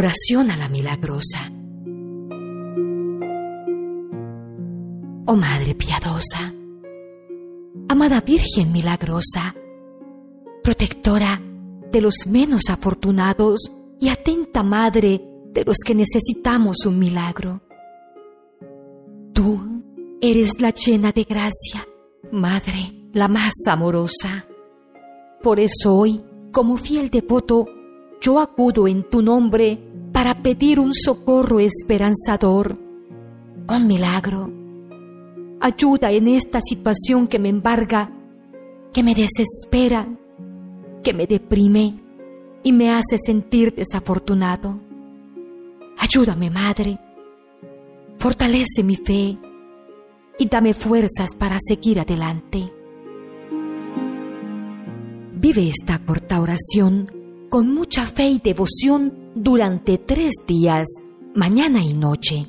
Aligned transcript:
Oración 0.00 0.52
a 0.52 0.56
la 0.56 0.68
milagrosa. 0.68 1.50
Oh 5.26 5.34
Madre 5.34 5.74
piadosa, 5.74 6.54
amada 7.88 8.20
Virgen 8.20 8.70
milagrosa, 8.70 9.56
protectora 10.62 11.40
de 11.90 12.00
los 12.00 12.14
menos 12.28 12.68
afortunados 12.68 13.58
y 13.98 14.08
atenta 14.10 14.62
Madre 14.62 15.20
de 15.52 15.64
los 15.64 15.78
que 15.84 15.96
necesitamos 15.96 16.86
un 16.86 16.96
milagro. 16.96 17.60
Tú 19.32 19.82
eres 20.20 20.60
la 20.60 20.70
llena 20.70 21.10
de 21.10 21.24
gracia, 21.24 21.84
Madre, 22.30 23.10
la 23.14 23.26
más 23.26 23.52
amorosa. 23.66 24.46
Por 25.42 25.58
eso 25.58 25.96
hoy, 25.96 26.22
como 26.52 26.76
fiel 26.76 27.10
devoto, 27.10 27.66
yo 28.20 28.40
acudo 28.40 28.88
en 28.88 29.04
tu 29.04 29.22
nombre 29.22 29.87
para 30.28 30.42
pedir 30.42 30.78
un 30.78 30.92
socorro 30.92 31.58
esperanzador, 31.58 32.76
un 33.66 33.86
milagro. 33.86 34.52
Ayuda 35.58 36.12
en 36.12 36.28
esta 36.28 36.60
situación 36.60 37.26
que 37.26 37.38
me 37.38 37.48
embarga, 37.48 38.12
que 38.92 39.02
me 39.02 39.14
desespera, 39.14 40.06
que 41.02 41.14
me 41.14 41.26
deprime 41.26 41.98
y 42.62 42.72
me 42.72 42.90
hace 42.90 43.16
sentir 43.18 43.74
desafortunado. 43.74 44.78
Ayúdame, 45.96 46.50
Madre. 46.50 46.98
Fortalece 48.18 48.82
mi 48.82 48.96
fe 48.96 49.38
y 50.38 50.46
dame 50.46 50.74
fuerzas 50.74 51.34
para 51.38 51.56
seguir 51.58 52.00
adelante. 52.00 52.70
Vive 55.32 55.70
esta 55.70 55.98
corta 56.00 56.42
oración 56.42 57.17
con 57.48 57.72
mucha 57.72 58.06
fe 58.06 58.28
y 58.28 58.38
devoción 58.38 59.32
durante 59.34 59.98
tres 59.98 60.32
días, 60.46 60.86
mañana 61.34 61.82
y 61.82 61.94
noche, 61.94 62.46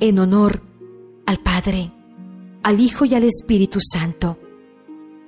en 0.00 0.18
honor 0.18 0.62
al 1.24 1.38
Padre, 1.38 1.92
al 2.62 2.80
Hijo 2.80 3.04
y 3.04 3.14
al 3.14 3.24
Espíritu 3.24 3.78
Santo, 3.80 4.38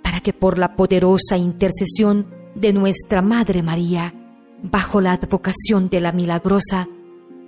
para 0.02 0.20
que 0.20 0.32
por 0.32 0.58
la 0.58 0.76
poderosa 0.76 1.36
intercesión 1.36 2.26
de 2.54 2.72
nuestra 2.72 3.22
Madre 3.22 3.62
María, 3.62 4.14
bajo 4.62 5.00
la 5.00 5.12
advocación 5.12 5.88
de 5.88 6.00
la 6.00 6.12
milagrosa, 6.12 6.88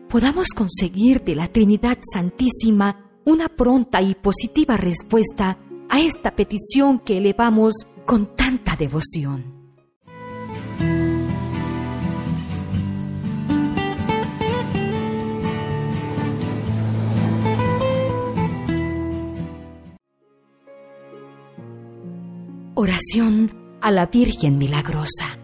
podamos 0.08 0.48
conseguir 0.48 1.22
de 1.22 1.34
la 1.34 1.48
Trinidad 1.48 1.98
Santísima 2.12 3.10
una 3.24 3.48
pronta 3.48 4.00
y 4.00 4.14
positiva 4.14 4.76
respuesta 4.76 5.58
a 5.88 6.00
esta 6.00 6.34
petición 6.34 7.00
que 7.00 7.18
elevamos 7.18 7.74
con 8.06 8.34
tanta 8.34 8.76
devoción. 8.76 9.59
Oración 22.82 23.52
a 23.82 23.90
la 23.90 24.06
Virgen 24.06 24.56
Milagrosa. 24.56 25.36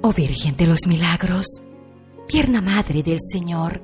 Oh 0.00 0.14
Virgen 0.14 0.56
de 0.56 0.66
los 0.66 0.86
Milagros, 0.86 1.44
tierna 2.26 2.62
Madre 2.62 3.02
del 3.02 3.18
Señor, 3.20 3.82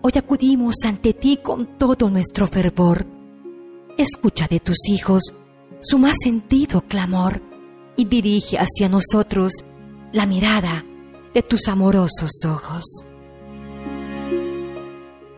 hoy 0.00 0.10
acudimos 0.16 0.74
ante 0.84 1.14
ti 1.14 1.38
con 1.40 1.78
todo 1.78 2.10
nuestro 2.10 2.48
fervor. 2.48 3.06
Escucha 3.96 4.48
de 4.48 4.58
tus 4.58 4.88
hijos 4.88 5.32
su 5.80 5.98
más 5.98 6.16
sentido 6.20 6.80
clamor 6.80 7.40
y 7.96 8.06
dirige 8.06 8.58
hacia 8.58 8.88
nosotros 8.88 9.52
la 10.12 10.26
mirada 10.26 10.84
de 11.32 11.42
tus 11.42 11.68
amorosos 11.68 12.32
ojos. 12.44 12.82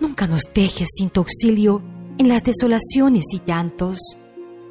Nunca 0.00 0.26
nos 0.26 0.44
dejes 0.55 0.88
sin 0.97 1.11
tu 1.11 1.21
auxilio 1.21 1.82
en 2.19 2.28
las 2.28 2.42
desolaciones 2.42 3.25
y 3.32 3.41
llantos. 3.47 3.98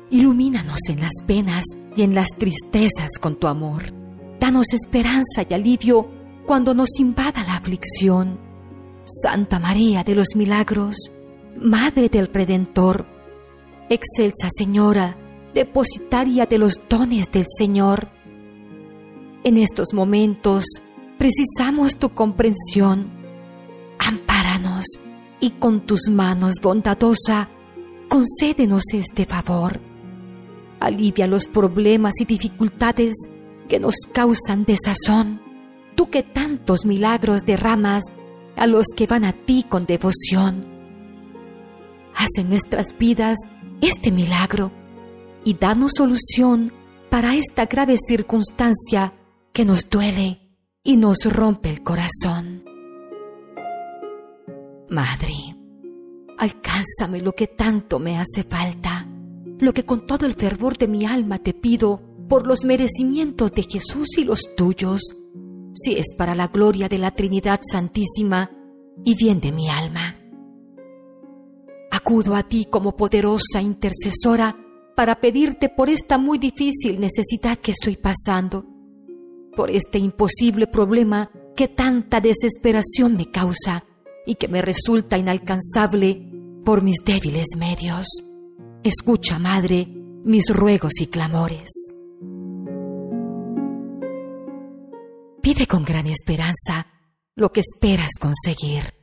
Ilumínanos 0.09 0.79
en 0.89 0.99
las 0.99 1.13
penas 1.25 1.63
y 1.95 2.03
en 2.03 2.15
las 2.15 2.29
tristezas 2.37 3.17
con 3.19 3.35
tu 3.35 3.47
amor. 3.47 3.93
Danos 4.39 4.73
esperanza 4.73 5.45
y 5.49 5.53
alivio 5.53 6.09
cuando 6.45 6.73
nos 6.73 6.99
invada 6.99 7.43
la 7.43 7.57
aflicción. 7.57 8.39
Santa 9.05 9.59
María 9.59 10.03
de 10.03 10.15
los 10.15 10.35
Milagros, 10.35 10.95
Madre 11.57 12.09
del 12.09 12.33
Redentor, 12.33 13.05
excelsa 13.89 14.49
Señora, 14.55 15.17
depositaria 15.53 16.45
de 16.45 16.57
los 16.57 16.87
dones 16.87 17.31
del 17.31 17.45
Señor. 17.47 18.09
En 19.43 19.57
estos 19.57 19.93
momentos 19.93 20.65
precisamos 21.17 21.97
tu 21.97 22.09
comprensión. 22.09 23.11
Ampáranos 23.99 24.85
y 25.39 25.51
con 25.51 25.81
tus 25.81 26.09
manos 26.09 26.55
bondadosa, 26.61 27.49
concédenos 28.09 28.83
este 28.93 29.25
favor. 29.25 29.79
Alivia 30.79 31.27
los 31.27 31.47
problemas 31.47 32.13
y 32.19 32.25
dificultades 32.25 33.13
que 33.67 33.79
nos 33.79 33.95
causan 34.13 34.65
desazón 34.65 35.43
tú 35.95 36.09
que 36.09 36.23
tantos 36.23 36.85
milagros 36.85 37.45
derramas 37.45 38.03
a 38.55 38.67
los 38.67 38.87
que 38.95 39.07
van 39.07 39.25
a 39.25 39.33
ti 39.33 39.65
con 39.67 39.85
devoción. 39.85 40.65
Haz 42.15 42.29
en 42.37 42.49
nuestras 42.49 42.97
vidas 42.97 43.37
este 43.81 44.11
milagro 44.11 44.71
y 45.43 45.55
danos 45.55 45.93
solución 45.97 46.71
para 47.09 47.35
esta 47.35 47.65
grave 47.65 47.95
circunstancia 48.07 49.13
que 49.51 49.65
nos 49.65 49.89
duele 49.89 50.39
y 50.83 50.97
nos 50.97 51.17
rompe 51.25 51.69
el 51.69 51.83
corazón. 51.83 52.72
Madre, 54.93 55.33
alcánzame 56.37 57.19
lo 57.19 57.33
que 57.33 57.47
tanto 57.47 57.97
me 57.97 58.19
hace 58.19 58.43
falta, 58.43 59.07
lo 59.57 59.73
que 59.73 59.85
con 59.85 60.05
todo 60.05 60.27
el 60.27 60.35
fervor 60.35 60.77
de 60.77 60.87
mi 60.87 61.03
alma 61.03 61.39
te 61.39 61.55
pido 61.55 61.99
por 62.29 62.45
los 62.45 62.63
merecimientos 62.63 63.51
de 63.53 63.63
Jesús 63.63 64.19
y 64.19 64.23
los 64.23 64.55
tuyos. 64.55 65.01
Si 65.73 65.95
es 65.95 66.13
para 66.15 66.35
la 66.35 66.49
gloria 66.49 66.89
de 66.89 66.99
la 66.99 67.09
Trinidad 67.09 67.61
Santísima 67.63 68.51
y 69.03 69.15
bien 69.15 69.39
de 69.39 69.51
mi 69.51 69.67
alma. 69.67 70.15
Acudo 71.89 72.35
a 72.35 72.43
ti 72.43 72.67
como 72.69 72.95
poderosa 72.95 73.63
intercesora 73.63 74.55
para 74.95 75.19
pedirte 75.19 75.69
por 75.69 75.89
esta 75.89 76.19
muy 76.19 76.37
difícil 76.37 76.99
necesidad 76.99 77.57
que 77.57 77.71
estoy 77.71 77.97
pasando, 77.97 78.63
por 79.55 79.71
este 79.71 79.97
imposible 79.97 80.67
problema 80.67 81.31
que 81.55 81.67
tanta 81.67 82.21
desesperación 82.21 83.17
me 83.17 83.31
causa 83.31 83.85
y 84.25 84.35
que 84.35 84.47
me 84.47 84.61
resulta 84.61 85.17
inalcanzable 85.17 86.29
por 86.63 86.81
mis 86.81 86.97
débiles 87.05 87.47
medios. 87.57 88.07
Escucha, 88.83 89.39
Madre, 89.39 89.87
mis 90.23 90.45
ruegos 90.49 90.93
y 90.99 91.07
clamores. 91.07 91.69
Pide 95.41 95.67
con 95.67 95.83
gran 95.83 96.07
esperanza 96.07 96.87
lo 97.35 97.51
que 97.51 97.59
esperas 97.59 98.11
conseguir. 98.19 99.02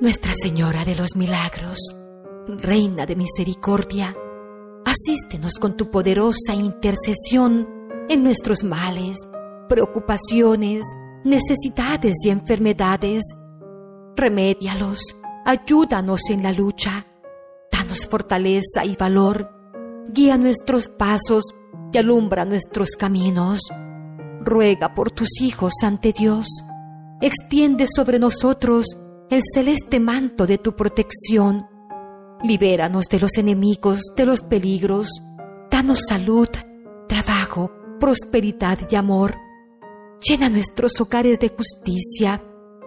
Nuestra 0.00 0.32
Señora 0.32 0.84
de 0.84 0.94
los 0.94 1.16
Milagros, 1.16 1.76
Reina 2.46 3.04
de 3.04 3.16
Misericordia, 3.16 4.14
asístenos 4.84 5.54
con 5.54 5.76
tu 5.76 5.90
poderosa 5.90 6.54
intercesión 6.54 7.68
en 8.08 8.22
nuestros 8.22 8.62
males, 8.62 9.18
preocupaciones, 9.68 10.84
necesidades 11.24 12.14
y 12.24 12.30
enfermedades. 12.30 13.24
Remédialos, 14.14 15.00
ayúdanos 15.44 16.30
en 16.30 16.44
la 16.44 16.52
lucha, 16.52 17.04
danos 17.72 18.06
fortaleza 18.06 18.84
y 18.84 18.94
valor, 18.94 19.50
guía 20.10 20.38
nuestros 20.38 20.88
pasos 20.88 21.42
y 21.92 21.98
alumbra 21.98 22.44
nuestros 22.44 22.90
caminos. 22.90 23.62
Ruega 24.42 24.94
por 24.94 25.10
tus 25.10 25.40
hijos 25.40 25.72
ante 25.82 26.12
Dios, 26.12 26.46
extiende 27.20 27.88
sobre 27.92 28.20
nosotros 28.20 28.86
el 29.30 29.42
celeste 29.54 30.00
manto 30.00 30.46
de 30.46 30.58
tu 30.58 30.74
protección. 30.74 31.66
Libéranos 32.42 33.04
de 33.06 33.18
los 33.18 33.36
enemigos, 33.36 34.00
de 34.16 34.24
los 34.24 34.42
peligros, 34.42 35.08
danos 35.70 36.00
salud, 36.08 36.48
trabajo, 37.08 37.70
prosperidad 38.00 38.78
y 38.90 38.96
amor. 38.96 39.34
Llena 40.20 40.48
nuestros 40.48 41.00
hogares 41.00 41.38
de 41.38 41.50
justicia, 41.50 42.42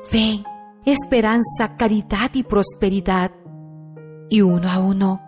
fe, 0.09 0.43
esperanza, 0.85 1.75
caridad 1.77 2.31
y 2.33 2.43
prosperidad. 2.43 3.31
Y 4.29 4.41
uno 4.41 4.69
a 4.69 4.79
uno, 4.79 5.21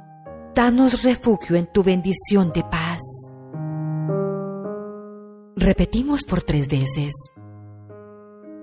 danos 0.56 1.04
refugio 1.04 1.56
en 1.58 1.68
tu 1.72 1.84
bendición 1.84 2.52
de 2.54 2.64
paz. 2.64 3.02
Repetimos 5.56 6.24
por 6.24 6.42
tres 6.42 6.68
veces. 6.68 7.14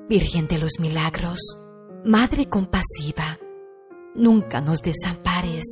Virgen 0.08 0.48
de 0.48 0.58
los 0.58 0.80
Milagros, 0.80 1.38
Madre 2.04 2.48
compasiva, 2.48 3.38
nunca 4.14 4.62
nos 4.62 4.80
desampares, 4.80 5.64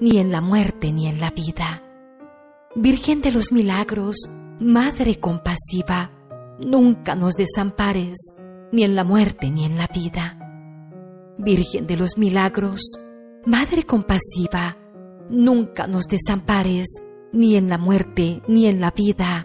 ni 0.00 0.16
en 0.16 0.32
la 0.32 0.40
muerte 0.40 0.90
ni 0.90 1.06
en 1.06 1.20
la 1.20 1.30
vida. 1.30 1.82
Virgen 2.74 3.20
de 3.20 3.30
los 3.30 3.52
Milagros, 3.52 4.16
Madre 4.58 5.20
compasiva, 5.20 6.10
nunca 6.58 7.14
nos 7.14 7.34
desampares, 7.34 8.16
ni 8.72 8.84
en 8.84 8.94
la 8.94 9.04
muerte 9.04 9.50
ni 9.50 9.66
en 9.66 9.76
la 9.76 9.86
vida. 9.86 10.38
Virgen 11.36 11.86
de 11.86 11.98
los 11.98 12.16
Milagros, 12.16 12.80
Madre 13.44 13.84
compasiva, 13.84 14.78
nunca 15.28 15.86
nos 15.86 16.06
desampares, 16.06 16.86
ni 17.34 17.54
en 17.54 17.68
la 17.68 17.76
muerte 17.76 18.40
ni 18.48 18.66
en 18.66 18.80
la 18.80 18.92
vida. 18.92 19.44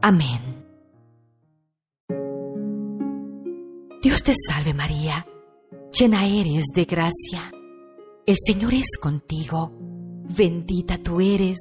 Amén. 0.00 0.40
Dios 4.02 4.22
te 4.22 4.32
salve 4.48 4.72
María, 4.72 5.26
llena 5.98 6.26
eres 6.26 6.66
de 6.74 6.84
gracia. 6.84 7.52
El 8.26 8.36
Señor 8.38 8.74
es 8.74 8.96
contigo, 9.00 9.72
bendita 10.36 10.98
tú 10.98 11.20
eres 11.20 11.58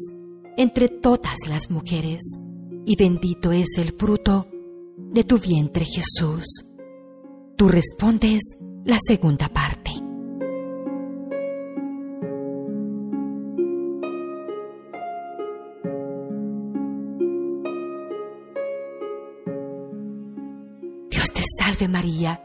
entre 0.57 0.89
todas 0.89 1.35
las 1.47 1.69
mujeres, 1.69 2.21
y 2.85 2.95
bendito 2.95 3.51
es 3.51 3.77
el 3.77 3.93
fruto 3.93 4.47
de 4.97 5.23
tu 5.23 5.37
vientre 5.37 5.85
Jesús. 5.85 6.45
Tú 7.55 7.67
respondes 7.67 8.41
la 8.83 8.97
segunda 9.05 9.47
parte. 9.49 9.91
Salve 21.59 21.87
María, 21.87 22.44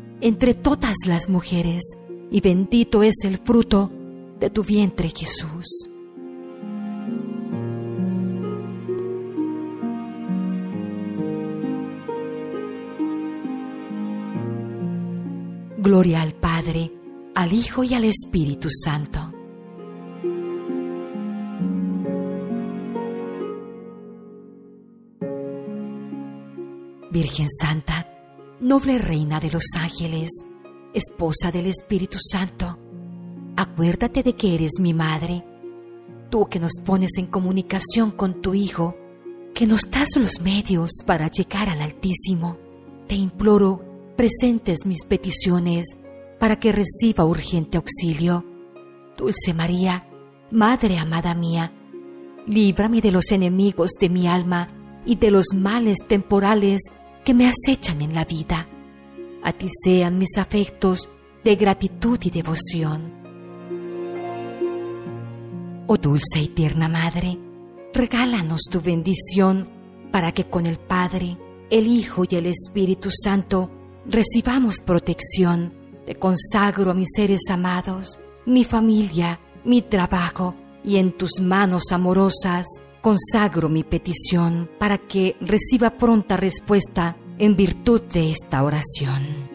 entre 0.21 0.53
todas 0.53 0.95
las 1.05 1.29
mujeres, 1.29 1.83
y 2.29 2.41
bendito 2.41 3.03
es 3.03 3.15
el 3.23 3.39
fruto 3.39 3.91
de 4.39 4.49
tu 4.49 4.63
vientre 4.63 5.09
Jesús. 5.09 5.91
Gloria 15.77 16.21
al 16.21 16.33
Padre, 16.33 16.91
al 17.33 17.53
Hijo 17.53 17.83
y 17.83 17.95
al 17.95 18.03
Espíritu 18.03 18.69
Santo. 18.69 19.19
Virgen 27.09 27.49
Santa, 27.49 28.10
noble 28.61 28.99
reina 28.99 29.39
de 29.39 29.49
los 29.49 29.63
ángeles, 29.75 30.29
esposa 30.93 31.51
del 31.51 31.65
Espíritu 31.65 32.19
Santo, 32.19 32.77
acuérdate 33.57 34.21
de 34.21 34.33
que 34.33 34.53
eres 34.53 34.73
mi 34.79 34.93
madre, 34.93 35.43
tú 36.29 36.45
que 36.45 36.59
nos 36.59 36.73
pones 36.85 37.17
en 37.17 37.25
comunicación 37.25 38.11
con 38.11 38.39
tu 38.39 38.53
Hijo, 38.53 38.95
que 39.55 39.65
nos 39.65 39.89
das 39.89 40.09
los 40.15 40.41
medios 40.41 40.91
para 41.05 41.27
llegar 41.27 41.69
al 41.69 41.81
Altísimo. 41.81 42.57
Te 43.07 43.15
imploro, 43.15 43.83
presentes 44.15 44.85
mis 44.85 45.03
peticiones 45.05 45.85
para 46.39 46.57
que 46.59 46.71
reciba 46.71 47.25
urgente 47.25 47.77
auxilio. 47.77 48.45
Dulce 49.17 49.53
María, 49.53 50.07
Madre 50.51 50.99
amada 50.99 51.33
mía, 51.33 51.71
líbrame 52.45 53.01
de 53.01 53.11
los 53.11 53.31
enemigos 53.31 53.91
de 53.99 54.09
mi 54.09 54.27
alma 54.27 54.69
y 55.05 55.15
de 55.15 55.31
los 55.31 55.47
males 55.55 55.97
temporales 56.07 56.81
que 57.23 57.33
me 57.33 57.49
acechan 57.49 58.01
en 58.01 58.13
la 58.13 58.25
vida. 58.25 58.67
A 59.43 59.53
ti 59.53 59.67
sean 59.83 60.17
mis 60.17 60.37
afectos 60.37 61.09
de 61.43 61.55
gratitud 61.55 62.19
y 62.23 62.29
devoción. 62.29 63.21
Oh 65.87 65.97
dulce 65.97 66.39
y 66.39 66.47
tierna 66.49 66.87
Madre, 66.87 67.37
regálanos 67.93 68.61
tu 68.71 68.81
bendición 68.81 69.67
para 70.11 70.31
que 70.31 70.45
con 70.45 70.65
el 70.65 70.77
Padre, 70.77 71.37
el 71.69 71.87
Hijo 71.87 72.23
y 72.29 72.35
el 72.35 72.45
Espíritu 72.45 73.09
Santo 73.11 73.69
recibamos 74.05 74.77
protección. 74.85 75.73
Te 76.05 76.15
consagro 76.15 76.91
a 76.91 76.93
mis 76.93 77.09
seres 77.15 77.41
amados, 77.49 78.19
mi 78.45 78.63
familia, 78.63 79.39
mi 79.63 79.81
trabajo 79.81 80.55
y 80.83 80.97
en 80.97 81.11
tus 81.11 81.39
manos 81.39 81.91
amorosas 81.91 82.65
consagro 83.01 83.67
mi 83.67 83.83
petición 83.83 84.69
para 84.79 84.97
que 84.97 85.35
reciba 85.41 85.91
pronta 85.91 86.37
respuesta 86.37 87.17
en 87.37 87.55
virtud 87.55 88.01
de 88.01 88.31
esta 88.31 88.63
oración. 88.63 89.51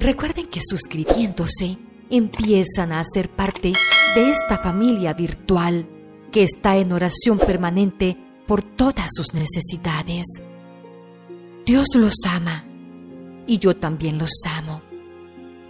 Recuerden 0.00 0.46
que 0.46 0.60
suscribiéndose 0.60 1.78
empiezan 2.10 2.92
a 2.92 3.04
ser 3.04 3.28
parte 3.28 3.72
de 4.14 4.30
esta 4.30 4.58
familia 4.58 5.14
virtual 5.14 5.86
que 6.32 6.42
está 6.42 6.76
en 6.76 6.92
oración 6.92 7.38
permanente 7.38 8.16
por 8.46 8.62
todas 8.62 9.08
sus 9.12 9.32
necesidades. 9.34 10.24
Dios 11.64 11.88
los 11.94 12.14
ama 12.28 12.64
y 13.46 13.58
yo 13.58 13.76
también 13.76 14.18
los 14.18 14.32
amo. 14.58 14.82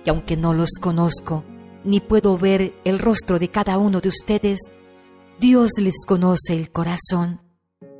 Y 0.04 0.10
aunque 0.10 0.36
no 0.36 0.54
los 0.54 0.70
conozco, 0.80 1.44
ni 1.84 2.00
puedo 2.00 2.38
ver 2.38 2.74
el 2.84 2.98
rostro 2.98 3.38
de 3.38 3.48
cada 3.48 3.78
uno 3.78 4.00
de 4.00 4.08
ustedes, 4.08 4.58
Dios 5.42 5.72
les 5.78 6.04
conoce 6.06 6.54
el 6.54 6.70
corazón 6.70 7.40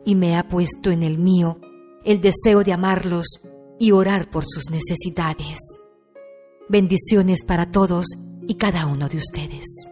y 0.05 0.15
me 0.15 0.37
ha 0.37 0.49
puesto 0.49 0.93
en 0.93 1.03
el 1.03 1.19
mío 1.19 1.59
el 2.05 2.21
deseo 2.21 2.63
de 2.63 2.73
amarlos 2.73 3.27
y 3.81 3.91
orar 3.91 4.31
por 4.31 4.45
sus 4.47 4.71
necesidades. 4.71 5.59
Bendiciones 6.69 7.41
para 7.45 7.73
todos 7.73 8.07
y 8.47 8.55
cada 8.59 8.87
uno 8.87 9.09
de 9.09 9.17
ustedes. 9.17 9.92